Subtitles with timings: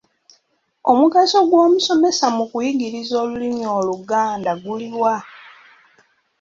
[0.91, 5.17] Omugaso gw’omusomesa mu kuyigiriza olulimi Oluganda guli wa?